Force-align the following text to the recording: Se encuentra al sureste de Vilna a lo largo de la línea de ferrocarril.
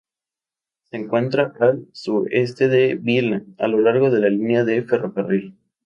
Se 0.89 0.97
encuentra 0.97 1.53
al 1.59 1.85
sureste 1.91 2.67
de 2.69 2.95
Vilna 2.95 3.45
a 3.59 3.67
lo 3.67 3.77
largo 3.79 4.09
de 4.09 4.19
la 4.19 4.29
línea 4.29 4.63
de 4.63 4.81
ferrocarril. 4.81 5.55